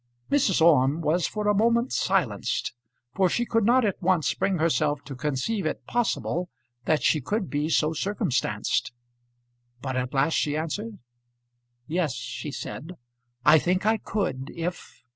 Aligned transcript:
Mrs. 0.31 0.61
Orme 0.61 0.99
was 0.99 1.27
for 1.27 1.47
a 1.47 1.53
moment 1.53 1.93
silenced, 1.93 2.73
for 3.13 3.29
she 3.29 3.45
could 3.45 3.63
not 3.63 3.85
at 3.85 4.01
once 4.01 4.33
bring 4.33 4.57
herself 4.57 5.03
to 5.03 5.15
conceive 5.15 5.67
it 5.67 5.85
possible 5.85 6.49
that 6.85 7.03
she 7.03 7.21
could 7.21 7.51
be 7.51 7.69
so 7.69 7.93
circumstanced. 7.93 8.93
But 9.79 9.95
at 9.95 10.11
last 10.11 10.33
she 10.33 10.57
answered. 10.57 10.97
"Yes," 11.85 12.15
she 12.15 12.51
said, 12.51 12.93
"I 13.45 13.59
think 13.59 13.85
I 13.85 13.97
could, 13.99 14.51
if 14.55 15.03